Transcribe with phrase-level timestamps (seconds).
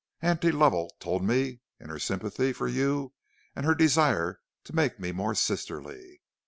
[0.23, 3.13] Auntie Lovell told me, in her sympathy for you
[3.55, 6.23] and her desire to make me more sisterly.